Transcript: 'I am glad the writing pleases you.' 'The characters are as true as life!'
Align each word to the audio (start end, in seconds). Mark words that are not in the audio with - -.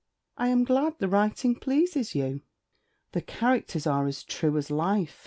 'I 0.37 0.47
am 0.47 0.63
glad 0.63 0.95
the 0.97 1.07
writing 1.07 1.53
pleases 1.55 2.15
you.' 2.15 2.41
'The 3.11 3.21
characters 3.21 3.85
are 3.85 4.07
as 4.07 4.23
true 4.23 4.57
as 4.57 4.71
life!' 4.71 5.19